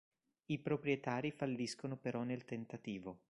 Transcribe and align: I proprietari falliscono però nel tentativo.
I 0.47 0.57
proprietari 0.57 1.29
falliscono 1.29 1.95
però 1.95 2.23
nel 2.23 2.43
tentativo. 2.43 3.19